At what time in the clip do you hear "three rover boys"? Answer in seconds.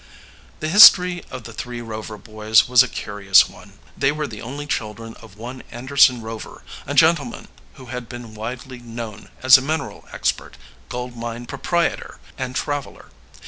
1.53-2.67